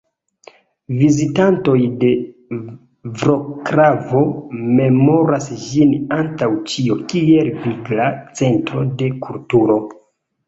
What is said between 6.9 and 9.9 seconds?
kiel vigla centro de kulturo.